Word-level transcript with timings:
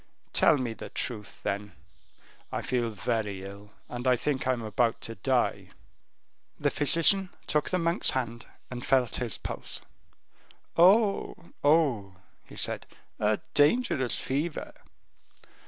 Tell 0.33 0.57
me 0.57 0.73
the 0.73 0.89
truth, 0.89 1.43
then; 1.43 1.73
I 2.51 2.63
feel 2.63 2.89
very 2.89 3.43
ill, 3.45 3.69
and 3.87 4.07
I 4.07 4.15
think 4.15 4.47
I 4.47 4.53
am 4.53 4.63
about 4.63 4.99
to 5.01 5.13
die." 5.13 5.69
The 6.59 6.71
physician 6.71 7.29
took 7.45 7.69
the 7.69 7.77
monk's 7.77 8.09
hand, 8.09 8.47
and 8.71 8.83
felt 8.83 9.17
his 9.17 9.37
pulse. 9.37 9.81
"Oh, 10.75 11.35
oh," 11.63 12.15
he 12.43 12.55
said, 12.55 12.87
"a 13.19 13.41
dangerous 13.53 14.17
fever." 14.19 14.73